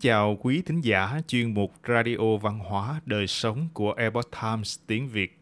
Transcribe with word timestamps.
chào 0.00 0.38
quý 0.40 0.62
thính 0.62 0.80
giả 0.80 1.20
chuyên 1.26 1.54
mục 1.54 1.72
Radio 1.88 2.36
Văn 2.42 2.58
hóa 2.58 3.00
Đời 3.06 3.26
Sống 3.26 3.68
của 3.72 3.92
Epoch 3.92 4.30
Times 4.42 4.78
tiếng 4.86 5.08
Việt. 5.08 5.38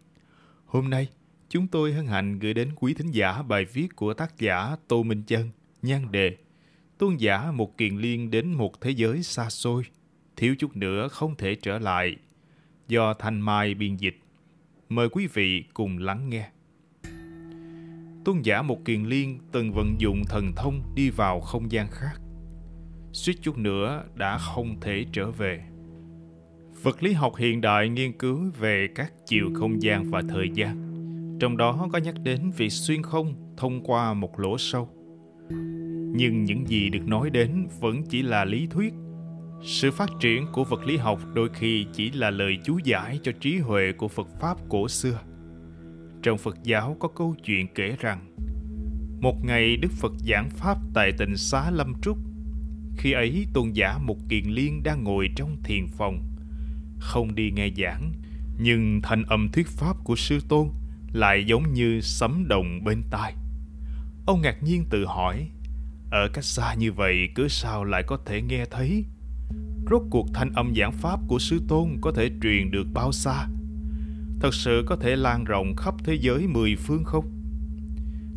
Hôm 0.67 0.91
nay, 0.91 1.09
chúng 1.49 1.67
tôi 1.67 1.93
hân 1.93 2.07
hạnh 2.07 2.39
gửi 2.39 2.55
đến 2.55 2.71
quý 2.77 2.95
thính 2.95 3.11
giả 3.11 3.43
bài 3.43 3.65
viết 3.65 3.97
của 3.97 4.15
tác 4.15 4.39
giả 4.39 4.77
Tô 4.89 5.03
Minh 5.03 5.23
Chân, 5.27 5.51
nhan 5.83 6.13
đề 6.13 6.37
Tôn 6.99 7.17
giả 7.17 7.51
một 7.53 7.79
kiền 7.79 7.97
liên 7.97 8.31
đến 8.31 8.53
một 8.53 8.81
thế 8.81 8.91
giới 8.91 9.23
xa 9.23 9.51
xôi, 9.51 9.83
thiếu 10.37 10.55
chút 10.59 10.77
nữa 10.77 11.09
không 11.09 11.35
thể 11.37 11.55
trở 11.55 11.79
lại, 11.79 12.17
do 12.89 13.15
Thanh 13.15 13.41
Mai 13.41 13.75
biên 13.75 13.97
dịch. 13.97 14.19
Mời 14.89 15.09
quý 15.09 15.27
vị 15.27 15.65
cùng 15.75 15.99
lắng 15.99 16.29
nghe. 16.29 16.51
Tôn 18.25 18.43
giả 18.43 18.63
một 18.63 18.85
kiền 18.85 19.05
liên 19.05 19.39
từng 19.53 19.73
vận 19.73 19.95
dụng 19.99 20.23
thần 20.29 20.53
thông 20.57 20.83
đi 20.95 21.11
vào 21.11 21.41
không 21.41 21.73
gian 21.73 21.89
khác 21.91 22.21
suýt 23.17 23.43
chút 23.43 23.59
nữa 23.59 24.05
đã 24.15 24.39
không 24.39 24.81
thể 24.81 25.05
trở 25.13 25.31
về. 25.31 25.65
Vật 26.83 27.03
lý 27.03 27.13
học 27.13 27.37
hiện 27.37 27.61
đại 27.61 27.89
nghiên 27.89 28.13
cứu 28.13 28.51
về 28.59 28.89
các 28.95 29.13
chiều 29.27 29.51
không 29.55 29.83
gian 29.83 30.11
và 30.11 30.23
thời 30.29 30.49
gian, 30.55 30.77
trong 31.41 31.57
đó 31.57 31.89
có 31.93 31.99
nhắc 31.99 32.15
đến 32.23 32.51
việc 32.57 32.71
xuyên 32.71 33.03
không 33.03 33.35
thông 33.57 33.85
qua 33.85 34.15
một 34.15 34.41
lỗ 34.41 34.59
sâu. 34.59 34.89
Nhưng 36.17 36.45
những 36.45 36.69
gì 36.69 36.89
được 36.89 37.07
nói 37.07 37.31
đến 37.31 37.69
vẫn 37.81 38.03
chỉ 38.09 38.23
là 38.23 38.45
lý 38.45 38.67
thuyết. 38.67 38.95
Sự 39.63 39.91
phát 39.91 40.11
triển 40.21 40.47
của 40.53 40.65
vật 40.65 40.85
lý 40.85 40.97
học 40.97 41.21
đôi 41.35 41.49
khi 41.49 41.87
chỉ 41.93 42.11
là 42.11 42.31
lời 42.31 42.59
chú 42.65 42.79
giải 42.85 43.19
cho 43.23 43.33
trí 43.41 43.59
huệ 43.59 43.93
của 43.93 44.09
Phật 44.09 44.29
Pháp 44.41 44.57
cổ 44.69 44.89
xưa. 44.89 45.21
Trong 46.23 46.39
Phật 46.39 46.57
giáo 46.63 46.97
có 47.01 47.09
câu 47.09 47.35
chuyện 47.45 47.67
kể 47.75 47.97
rằng, 48.01 48.35
một 49.21 49.45
ngày 49.45 49.77
Đức 49.77 49.93
Phật 49.93 50.13
giảng 50.29 50.51
Pháp 50.51 50.79
tại 50.95 51.13
tỉnh 51.19 51.37
xá 51.37 51.71
Lâm 51.71 51.95
Trúc 52.03 52.26
khi 52.97 53.13
ấy 53.13 53.47
tôn 53.53 53.73
giả 53.73 53.99
Mục 53.99 54.19
Kiền 54.29 54.45
Liên 54.45 54.83
đang 54.83 55.05
ngồi 55.05 55.29
trong 55.37 55.57
thiền 55.63 55.87
phòng, 55.87 56.23
không 56.99 57.35
đi 57.35 57.51
nghe 57.51 57.71
giảng, 57.77 58.13
nhưng 58.59 59.01
thanh 59.03 59.23
âm 59.23 59.49
thuyết 59.49 59.69
pháp 59.69 59.97
của 60.05 60.17
sư 60.17 60.39
tôn 60.49 60.69
lại 61.13 61.45
giống 61.47 61.73
như 61.73 62.01
sấm 62.01 62.49
đồng 62.49 62.85
bên 62.85 63.03
tai. 63.11 63.35
Ông 64.27 64.41
ngạc 64.41 64.63
nhiên 64.63 64.85
tự 64.91 65.05
hỏi, 65.07 65.49
ở 66.11 66.29
cách 66.33 66.45
xa 66.45 66.75
như 66.75 66.93
vậy 66.93 67.29
cứ 67.35 67.49
sao 67.49 67.85
lại 67.85 68.03
có 68.07 68.19
thể 68.27 68.43
nghe 68.43 68.65
thấy? 68.71 69.05
Rốt 69.91 70.03
cuộc 70.11 70.27
thanh 70.35 70.53
âm 70.53 70.75
giảng 70.77 70.93
pháp 70.93 71.21
của 71.29 71.39
sư 71.39 71.61
tôn 71.69 71.97
có 72.01 72.13
thể 72.13 72.31
truyền 72.43 72.71
được 72.71 72.87
bao 72.95 73.13
xa? 73.13 73.47
Thật 74.41 74.55
sự 74.55 74.85
có 74.87 74.97
thể 74.97 75.17
lan 75.17 75.45
rộng 75.45 75.77
khắp 75.77 75.95
thế 76.05 76.19
giới 76.21 76.47
mười 76.47 76.77
phương 76.77 77.05
không? 77.05 77.33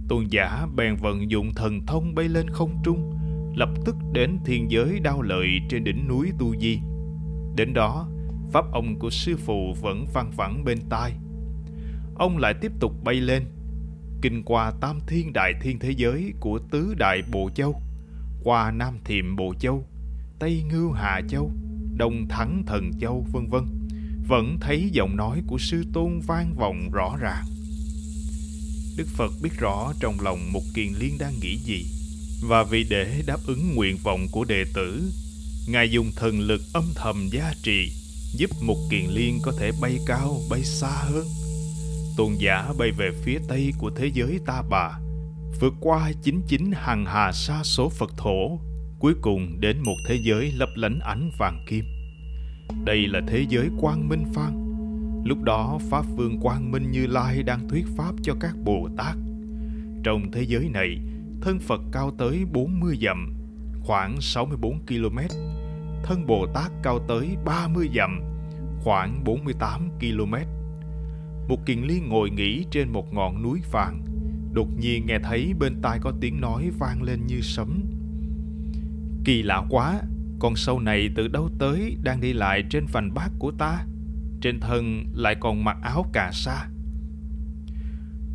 Tôn 0.07 0.25
giả 0.29 0.67
bèn 0.75 0.95
vận 0.95 1.31
dụng 1.31 1.53
thần 1.55 1.85
thông 1.85 2.15
bay 2.15 2.29
lên 2.29 2.49
không 2.49 2.81
trung, 2.83 3.18
lập 3.55 3.69
tức 3.85 3.95
đến 4.13 4.37
thiên 4.45 4.71
giới 4.71 4.99
đau 4.99 5.21
lợi 5.21 5.47
trên 5.69 5.83
đỉnh 5.83 6.07
núi 6.07 6.31
Tu 6.39 6.55
Di. 6.55 6.79
Đến 7.55 7.73
đó, 7.73 8.07
pháp 8.51 8.65
ông 8.71 8.99
của 8.99 9.09
sư 9.09 9.35
phụ 9.37 9.73
vẫn 9.81 10.05
văng 10.13 10.31
vẳng 10.31 10.63
bên 10.65 10.77
tai. 10.89 11.13
Ông 12.15 12.37
lại 12.37 12.53
tiếp 12.61 12.71
tục 12.79 12.93
bay 13.03 13.15
lên, 13.15 13.43
kinh 14.21 14.43
qua 14.43 14.71
tam 14.81 14.99
thiên 15.07 15.33
đại 15.33 15.53
thiên 15.61 15.79
thế 15.79 15.91
giới 15.97 16.33
của 16.39 16.59
tứ 16.71 16.93
đại 16.97 17.21
Bộ 17.31 17.49
Châu, 17.55 17.81
qua 18.43 18.71
Nam 18.71 18.97
Thiệm 19.05 19.35
Bộ 19.35 19.53
Châu, 19.59 19.85
Tây 20.39 20.63
Ngưu 20.71 20.91
Hà 20.91 21.21
Châu, 21.29 21.51
Đông 21.97 22.27
Thắng 22.29 22.63
Thần 22.67 22.91
Châu, 22.99 23.25
vân 23.31 23.47
vân, 23.47 23.63
vẫn 24.27 24.57
thấy 24.61 24.89
giọng 24.93 25.15
nói 25.15 25.41
của 25.47 25.57
sư 25.57 25.83
tôn 25.93 26.19
vang 26.27 26.55
vọng 26.55 26.91
rõ 26.91 27.17
ràng. 27.19 27.45
Đức 28.97 29.07
Phật 29.07 29.31
biết 29.43 29.53
rõ 29.59 29.93
trong 29.99 30.15
lòng 30.21 30.39
một 30.53 30.63
kiền 30.73 30.87
liên 30.99 31.17
đang 31.19 31.33
nghĩ 31.41 31.55
gì 31.57 31.98
và 32.41 32.63
vì 32.63 32.83
để 32.89 33.21
đáp 33.25 33.39
ứng 33.47 33.75
nguyện 33.75 33.97
vọng 34.03 34.27
của 34.31 34.45
đệ 34.45 34.63
tử, 34.73 35.11
Ngài 35.71 35.91
dùng 35.91 36.11
thần 36.15 36.39
lực 36.39 36.61
âm 36.73 36.83
thầm 36.95 37.29
gia 37.31 37.53
trì, 37.63 37.91
giúp 38.35 38.49
một 38.61 38.77
kiền 38.89 39.05
liên 39.09 39.39
có 39.43 39.51
thể 39.59 39.71
bay 39.81 39.97
cao, 40.05 40.41
bay 40.49 40.63
xa 40.63 40.87
hơn. 40.87 41.25
Tôn 42.17 42.33
giả 42.39 42.73
bay 42.77 42.91
về 42.91 43.11
phía 43.23 43.39
tây 43.47 43.73
của 43.77 43.91
thế 43.95 44.11
giới 44.13 44.39
ta 44.45 44.63
bà, 44.69 44.99
vượt 45.59 45.73
qua 45.79 46.11
chính 46.23 46.41
chính 46.47 46.71
hàng 46.71 47.05
hà 47.05 47.31
sa 47.31 47.63
số 47.63 47.89
Phật 47.89 48.11
thổ, 48.17 48.59
cuối 48.99 49.13
cùng 49.21 49.61
đến 49.61 49.79
một 49.83 49.95
thế 50.07 50.19
giới 50.23 50.51
lấp 50.51 50.69
lánh 50.75 50.99
ánh 50.99 51.31
vàng 51.39 51.65
kim. 51.67 51.85
Đây 52.85 53.07
là 53.07 53.21
thế 53.27 53.45
giới 53.49 53.67
quang 53.81 54.09
minh 54.09 54.25
phan. 54.33 54.65
Lúc 55.25 55.43
đó 55.43 55.79
Pháp 55.89 56.05
Vương 56.15 56.39
Quang 56.39 56.71
Minh 56.71 56.91
Như 56.91 57.07
Lai 57.07 57.43
đang 57.43 57.69
thuyết 57.69 57.85
Pháp 57.97 58.13
cho 58.23 58.35
các 58.39 58.53
Bồ 58.63 58.89
Tát. 58.97 59.15
Trong 60.03 60.31
thế 60.31 60.45
giới 60.47 60.69
này, 60.69 60.97
thân 61.41 61.59
Phật 61.59 61.81
cao 61.91 62.11
tới 62.17 62.45
40 62.51 62.97
dặm, 63.01 63.33
khoảng 63.83 64.21
64 64.21 64.79
km. 64.85 65.17
Thân 66.03 66.25
Bồ 66.27 66.47
Tát 66.53 66.71
cao 66.83 66.99
tới 67.07 67.37
30 67.45 67.89
dặm, 67.95 68.21
khoảng 68.83 69.23
48 69.23 69.89
km. 69.99 70.33
Một 71.47 71.65
kiền 71.65 71.79
liên 71.79 72.09
ngồi 72.09 72.29
nghỉ 72.29 72.65
trên 72.71 72.89
một 72.89 73.13
ngọn 73.13 73.43
núi 73.43 73.61
vàng, 73.71 74.01
đột 74.53 74.67
nhiên 74.79 75.05
nghe 75.05 75.19
thấy 75.23 75.53
bên 75.59 75.81
tai 75.81 75.99
có 76.01 76.13
tiếng 76.21 76.41
nói 76.41 76.69
vang 76.79 77.01
lên 77.01 77.27
như 77.27 77.41
sấm. 77.41 77.81
Kỳ 79.25 79.43
lạ 79.43 79.63
quá, 79.69 80.01
con 80.39 80.55
sâu 80.55 80.79
này 80.79 81.09
từ 81.15 81.27
đâu 81.27 81.49
tới 81.59 81.97
đang 82.03 82.21
đi 82.21 82.33
lại 82.33 82.63
trên 82.69 82.85
vành 82.85 83.13
bát 83.13 83.31
của 83.39 83.51
ta, 83.51 83.85
trên 84.41 84.59
thân 84.59 85.05
lại 85.13 85.35
còn 85.39 85.63
mặc 85.63 85.77
áo 85.81 86.05
cà 86.13 86.29
sa. 86.33 86.67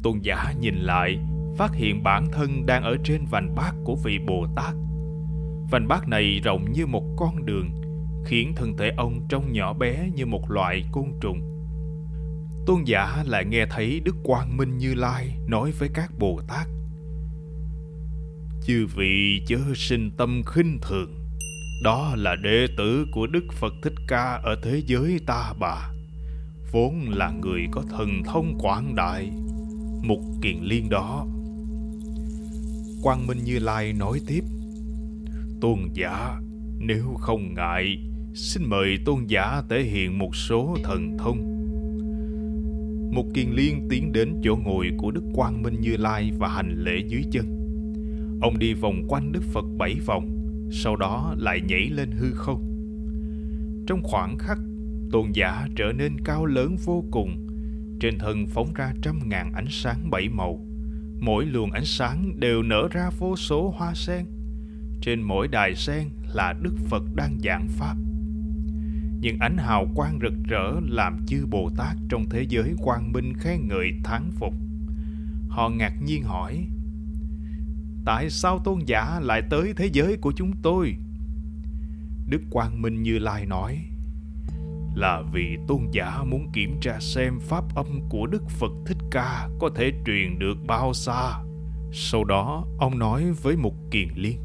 Tôn 0.03 0.19
giả 0.23 0.53
nhìn 0.61 0.75
lại, 0.75 1.19
phát 1.57 1.75
hiện 1.75 2.03
bản 2.03 2.27
thân 2.33 2.67
đang 2.67 2.83
ở 2.83 2.97
trên 3.05 3.25
vành 3.31 3.55
bát 3.55 3.75
của 3.85 3.97
vị 4.05 4.19
Bồ 4.27 4.47
Tát. 4.57 4.75
Vành 5.71 5.89
bát 5.89 6.09
này 6.09 6.41
rộng 6.45 6.73
như 6.73 6.87
một 6.87 7.05
con 7.17 7.47
đường, 7.47 7.71
khiến 8.27 8.53
thân 8.57 8.77
thể 8.77 8.91
ông 8.97 9.27
trông 9.29 9.53
nhỏ 9.53 9.73
bé 9.73 10.11
như 10.15 10.27
một 10.27 10.51
loại 10.51 10.85
côn 10.93 11.05
trùng. 11.21 11.41
Tôn 12.67 12.85
giả 12.85 13.25
lại 13.27 13.45
nghe 13.45 13.67
thấy 13.71 14.01
Đức 14.05 14.17
Quang 14.25 14.57
Minh 14.57 14.79
Như 14.79 14.95
Lai 14.95 15.39
nói 15.49 15.71
với 15.79 15.89
các 15.95 16.11
Bồ 16.19 16.41
Tát. 16.49 16.67
Chư 18.63 18.87
vị 18.97 19.43
chớ 19.47 19.59
sinh 19.75 20.11
tâm 20.17 20.43
khinh 20.47 20.79
thường, 20.83 21.15
đó 21.85 22.15
là 22.17 22.37
đệ 22.43 22.67
tử 22.77 23.07
của 23.13 23.27
Đức 23.27 23.45
Phật 23.53 23.73
Thích 23.83 23.95
Ca 24.09 24.41
ở 24.45 24.57
thế 24.63 24.83
giới 24.87 25.21
ta 25.27 25.53
bà, 25.61 25.91
vốn 26.73 27.11
là 27.11 27.33
người 27.43 27.67
có 27.71 27.83
thần 27.91 28.23
thông 28.25 28.59
quảng 28.59 28.95
đại, 28.95 29.31
một 30.03 30.21
kiền 30.43 30.57
liên 30.63 30.89
đó 30.89 31.27
Quang 33.05 33.27
Minh 33.27 33.45
Như 33.45 33.59
Lai 33.59 33.93
nói 33.93 34.21
tiếp. 34.27 34.45
Tôn 35.61 35.79
giả, 35.95 36.41
Nếu 36.79 37.15
không 37.19 37.55
ngại, 37.55 37.99
Xin 38.35 38.63
mời 38.67 38.99
tôn 39.05 39.27
giả 39.27 39.63
thể 39.69 39.83
hiện 39.83 40.19
một 40.19 40.37
số 40.37 40.77
thần 40.85 41.17
thông. 41.19 41.39
Một 43.15 43.25
kiền 43.35 43.51
liên 43.51 43.87
tiến 43.91 44.13
đến 44.13 44.35
chỗ 44.45 44.57
ngồi 44.57 44.91
của 44.99 45.11
Đức 45.11 45.23
Quang 45.35 45.63
Minh 45.63 45.81
Như 45.81 45.97
Lai 45.97 46.33
và 46.39 46.49
hành 46.49 46.85
lễ 46.85 47.03
dưới 47.09 47.23
chân. 47.31 47.47
Ông 48.43 48.59
đi 48.59 48.75
vòng 48.75 49.03
quanh 49.09 49.33
Đức 49.33 49.43
Phật 49.43 49.65
bảy 49.79 49.95
vòng, 50.07 50.29
Sau 50.71 50.97
đó 50.97 51.35
lại 51.39 51.61
nhảy 51.61 51.89
lên 51.91 52.11
hư 52.11 52.33
không. 52.33 52.63
Trong 53.87 54.03
khoảng 54.03 54.39
khắc, 54.39 54.59
Tôn 55.11 55.33
giả 55.33 55.69
trở 55.77 55.93
nên 55.93 56.17
cao 56.25 56.47
lớn 56.47 56.77
vô 56.85 57.05
cùng, 57.11 57.47
Trên 58.01 58.19
thân 58.19 58.47
phóng 58.47 58.73
ra 58.75 58.93
trăm 59.03 59.29
ngàn 59.29 59.53
ánh 59.55 59.69
sáng 59.71 60.11
bảy 60.11 60.29
màu 60.29 60.67
mỗi 61.25 61.45
luồng 61.47 61.71
ánh 61.71 61.85
sáng 61.85 62.41
đều 62.41 62.63
nở 62.63 62.89
ra 62.91 63.11
vô 63.19 63.37
số 63.37 63.75
hoa 63.77 63.95
sen. 63.95 64.27
Trên 65.01 65.23
mỗi 65.23 65.49
đài 65.49 65.75
sen 65.75 66.09
là 66.35 66.55
đức 66.63 66.75
phật 66.89 67.03
đang 67.15 67.39
giảng 67.45 67.69
pháp. 67.69 67.97
Những 69.21 69.39
ánh 69.39 69.57
hào 69.57 69.87
quang 69.95 70.19
rực 70.23 70.33
rỡ 70.49 70.73
làm 70.89 71.27
chư 71.27 71.47
bồ 71.51 71.71
tát 71.77 71.97
trong 72.09 72.29
thế 72.31 72.47
giới 72.49 72.75
quang 72.79 73.13
minh 73.13 73.33
khen 73.39 73.69
ngợi 73.69 73.93
thán 74.05 74.31
phục. 74.31 74.55
Họ 75.49 75.69
ngạc 75.69 76.03
nhiên 76.03 76.23
hỏi, 76.23 76.67
tại 78.05 78.31
sao 78.31 78.59
tôn 78.65 78.79
giả 78.87 79.21
lại 79.23 79.43
tới 79.51 79.73
thế 79.77 79.91
giới 79.93 80.17
của 80.17 80.33
chúng 80.37 80.53
tôi? 80.63 80.97
Đức 82.29 82.43
quang 82.51 82.83
minh 82.83 83.03
như 83.03 83.19
lai 83.19 83.47
nói 83.47 83.85
là 84.95 85.23
vì 85.33 85.57
tôn 85.69 85.81
giả 85.93 86.23
muốn 86.25 86.51
kiểm 86.53 86.81
tra 86.81 86.99
xem 87.01 87.41
pháp 87.41 87.65
âm 87.75 88.01
của 88.09 88.27
Đức 88.27 88.43
Phật 88.49 88.73
Thích 88.87 88.99
Ca 89.11 89.49
có 89.59 89.71
thể 89.77 89.93
truyền 90.07 90.39
được 90.39 90.57
bao 90.67 90.95
xa. 90.95 91.43
Sau 91.93 92.25
đó, 92.25 92.67
ông 92.79 92.99
nói 92.99 93.33
với 93.43 93.57
một 93.57 93.75
kiền 93.91 94.09
liên. 94.17 94.39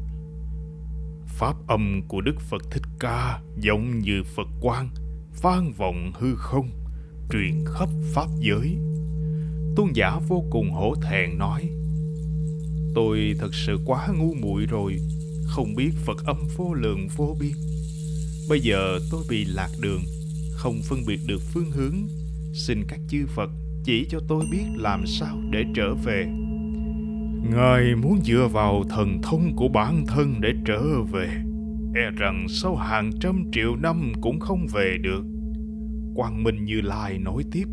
Pháp 1.26 1.54
âm 1.68 2.02
của 2.08 2.20
Đức 2.20 2.40
Phật 2.40 2.62
Thích 2.70 2.84
Ca 3.00 3.40
giống 3.56 3.98
như 3.98 4.22
Phật 4.36 4.48
quang, 4.60 4.90
vang 5.42 5.72
vọng 5.72 6.12
hư 6.14 6.36
không, 6.36 6.70
truyền 7.32 7.64
khắp 7.66 7.88
Pháp 8.14 8.26
giới. 8.38 8.76
Tôn 9.76 9.92
giả 9.94 10.18
vô 10.28 10.44
cùng 10.50 10.70
hổ 10.70 10.94
thẹn 10.94 11.38
nói, 11.38 11.70
Tôi 12.94 13.34
thật 13.38 13.54
sự 13.54 13.78
quá 13.86 14.08
ngu 14.18 14.34
muội 14.34 14.66
rồi, 14.66 14.96
không 15.44 15.74
biết 15.74 15.90
Phật 16.04 16.24
âm 16.24 16.36
vô 16.56 16.74
lượng 16.74 17.08
vô 17.16 17.36
biên. 17.40 17.52
Bây 18.48 18.60
giờ 18.60 18.98
tôi 19.10 19.22
bị 19.28 19.44
lạc 19.44 19.70
đường, 19.80 20.02
không 20.60 20.80
phân 20.88 20.98
biệt 21.06 21.20
được 21.26 21.40
phương 21.52 21.70
hướng 21.70 22.08
xin 22.54 22.84
các 22.88 23.00
chư 23.08 23.26
phật 23.26 23.50
chỉ 23.84 24.06
cho 24.10 24.20
tôi 24.28 24.44
biết 24.52 24.64
làm 24.76 25.06
sao 25.06 25.36
để 25.50 25.64
trở 25.74 25.94
về 25.94 26.26
ngài 27.50 27.94
muốn 28.02 28.20
dựa 28.24 28.48
vào 28.52 28.84
thần 28.90 29.22
thông 29.22 29.56
của 29.56 29.68
bản 29.68 30.04
thân 30.06 30.40
để 30.40 30.52
trở 30.66 30.82
về 31.12 31.28
e 31.94 32.10
rằng 32.16 32.46
sau 32.48 32.76
hàng 32.76 33.10
trăm 33.20 33.44
triệu 33.52 33.76
năm 33.76 34.12
cũng 34.20 34.40
không 34.40 34.66
về 34.72 34.96
được. 35.02 35.24
Quang 36.14 36.42
Minh 36.42 36.64
Như 36.64 36.80
Lai 36.80 37.18
nói 37.18 37.44
tiếp. 37.52 37.64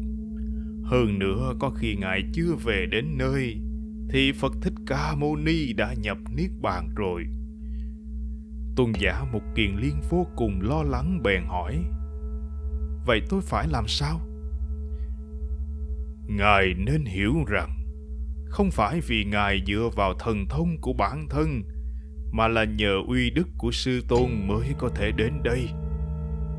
Hơn 0.83 1.19
nữa 1.19 1.53
có 1.59 1.69
khi 1.69 1.95
Ngài 1.95 2.21
chưa 2.33 2.55
về 2.63 2.85
đến 2.91 3.17
nơi, 3.17 3.57
thì 4.09 4.31
Phật 4.31 4.53
Thích 4.61 4.73
Ca 4.85 5.15
Mâu 5.15 5.35
Ni 5.35 5.73
đã 5.73 5.93
nhập 5.93 6.17
Niết 6.35 6.49
Bàn 6.61 6.89
rồi. 6.95 7.23
Tôn 8.75 8.91
giả 8.99 9.23
một 9.33 9.41
Kiền 9.55 9.75
Liên 9.81 9.95
vô 10.09 10.27
cùng 10.35 10.61
lo 10.61 10.83
lắng 10.83 11.23
bèn 11.23 11.43
hỏi. 11.47 11.75
Vậy 13.07 13.21
tôi 13.29 13.41
phải 13.41 13.67
làm 13.67 13.87
sao? 13.87 14.19
Ngài 16.27 16.73
nên 16.77 17.05
hiểu 17.05 17.33
rằng, 17.47 17.69
không 18.49 18.71
phải 18.71 19.01
vì 19.07 19.25
Ngài 19.25 19.63
dựa 19.67 19.89
vào 19.95 20.13
thần 20.13 20.45
thông 20.49 20.77
của 20.81 20.93
bản 20.93 21.27
thân, 21.29 21.63
mà 22.31 22.47
là 22.47 22.63
nhờ 22.63 22.95
uy 23.07 23.29
đức 23.29 23.47
của 23.57 23.71
sư 23.71 24.01
tôn 24.07 24.47
mới 24.47 24.67
có 24.77 24.89
thể 24.95 25.11
đến 25.11 25.33
đây. 25.43 25.69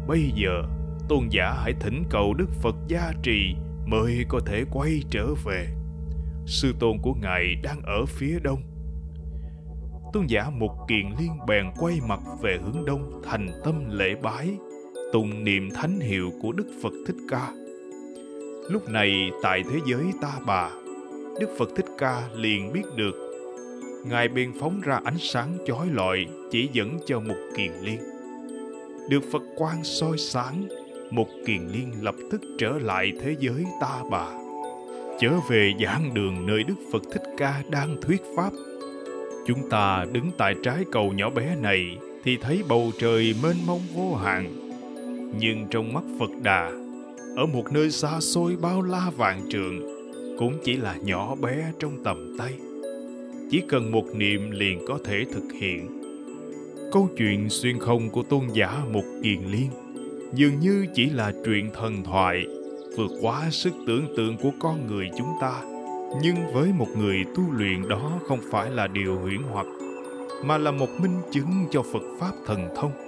Bây 0.06 0.33
giờ, 0.35 0.62
tôn 1.09 1.29
giả 1.31 1.53
hãy 1.62 1.75
thỉnh 1.81 2.05
cầu 2.11 2.35
Đức 2.35 2.50
Phật 2.62 2.77
gia 2.89 3.12
trì 3.23 3.55
mới 3.87 4.25
có 4.29 4.41
thể 4.47 4.65
quay 4.71 5.03
trở 5.11 5.27
về. 5.45 5.67
Sư 6.47 6.75
tôn 6.81 6.99
của 7.03 7.15
Ngài 7.15 7.55
đang 7.62 7.83
ở 7.83 8.06
phía 8.06 8.39
đông. 8.43 8.62
Tôn 10.12 10.27
giả 10.27 10.50
Mục 10.50 10.73
Kiền 10.89 11.06
Liên 11.19 11.47
bèn 11.47 11.67
quay 11.79 12.00
mặt 12.09 12.21
về 12.43 12.59
hướng 12.62 12.85
đông 12.85 13.23
thành 13.25 13.49
tâm 13.65 13.85
lễ 13.91 14.15
bái, 14.23 14.59
tụng 15.12 15.44
niệm 15.44 15.70
thánh 15.70 16.00
hiệu 16.00 16.32
của 16.43 16.52
Đức 16.52 16.66
Phật 16.82 16.93
Thích 17.06 17.16
Ca. 17.28 17.52
Lúc 18.70 18.88
này 18.88 19.31
tại 19.43 19.62
thế 19.70 19.78
giới 19.87 20.02
ta 20.20 20.32
bà, 20.46 20.70
Đức 21.40 21.49
Phật 21.58 21.70
Thích 21.76 21.87
Ca 21.99 22.28
liền 22.37 22.72
biết 22.72 22.84
được 22.96 23.14
Ngài 24.05 24.28
bèn 24.28 24.52
phóng 24.60 24.81
ra 24.81 25.00
ánh 25.05 25.19
sáng 25.19 25.58
chói 25.66 25.87
lọi 25.93 26.26
chỉ 26.50 26.69
dẫn 26.72 26.99
cho 27.06 27.20
một 27.20 27.37
Kiền 27.56 27.72
Liên. 27.82 27.99
Được 29.10 29.20
Phật 29.32 29.43
quang 29.56 29.84
soi 29.84 30.19
sáng, 30.19 30.69
một 31.11 31.28
Kiền 31.46 31.61
Liên 31.72 31.93
lập 32.00 32.14
tức 32.31 32.40
trở 32.58 32.78
lại 32.78 33.12
thế 33.20 33.37
giới 33.40 33.64
ta 33.81 34.02
bà. 34.11 34.26
Trở 35.20 35.32
về 35.49 35.72
giảng 35.84 36.14
đường 36.14 36.46
nơi 36.46 36.62
Đức 36.64 36.75
Phật 36.93 37.02
Thích 37.12 37.22
Ca 37.37 37.62
đang 37.70 37.96
thuyết 38.02 38.22
pháp. 38.37 38.50
Chúng 39.46 39.70
ta 39.70 40.04
đứng 40.12 40.31
tại 40.38 40.54
trái 40.62 40.84
cầu 40.93 41.12
nhỏ 41.12 41.31
bé 41.31 41.56
này 41.56 41.99
thì 42.25 42.37
thấy 42.37 42.62
bầu 42.69 42.90
trời 42.99 43.34
mênh 43.43 43.56
mông 43.66 43.81
vô 43.94 44.14
hạn. 44.14 44.68
Nhưng 45.32 45.66
trong 45.70 45.92
mắt 45.92 46.04
Phật 46.19 46.30
Đà, 46.42 46.70
ở 47.36 47.46
một 47.46 47.72
nơi 47.72 47.90
xa 47.90 48.20
xôi 48.20 48.56
bao 48.62 48.82
la 48.82 49.10
vạn 49.16 49.40
trường, 49.50 49.80
cũng 50.38 50.58
chỉ 50.64 50.76
là 50.76 50.96
nhỏ 51.04 51.34
bé 51.34 51.72
trong 51.78 52.04
tầm 52.04 52.36
tay. 52.38 52.52
Chỉ 53.50 53.62
cần 53.69 53.92
một 53.92 54.04
niệm 54.14 54.50
liền 54.50 54.78
có 54.88 54.98
thể 55.04 55.25
thực 55.32 55.52
hiện. 55.60 56.00
Câu 56.92 57.08
chuyện 57.16 57.48
xuyên 57.48 57.78
không 57.78 58.10
của 58.10 58.22
tôn 58.22 58.42
giả 58.52 58.84
một 58.92 59.04
kiền 59.22 59.40
liên 59.50 59.69
dường 60.34 60.60
như 60.60 60.86
chỉ 60.94 61.10
là 61.10 61.32
chuyện 61.44 61.70
thần 61.75 62.04
thoại 62.04 62.46
vượt 62.96 63.10
quá 63.22 63.48
sức 63.50 63.72
tưởng 63.86 64.06
tượng 64.16 64.36
của 64.36 64.50
con 64.60 64.86
người 64.86 65.10
chúng 65.19 65.32
ta. 65.40 65.62
Nhưng 66.22 66.36
với 66.54 66.72
một 66.78 66.88
người 66.98 67.25
tu 67.36 67.42
luyện 67.52 67.88
đó 67.88 68.20
không 68.28 68.40
phải 68.50 68.70
là 68.70 68.86
điều 68.86 69.19
huyễn 69.19 69.42
hoặc 69.52 69.66
mà 70.44 70.58
là 70.58 70.70
một 70.70 70.88
minh 71.00 71.20
chứng 71.30 71.66
cho 71.70 71.82
phật 71.82 72.02
pháp 72.20 72.32
thần 72.46 72.69
thông. 72.76 73.07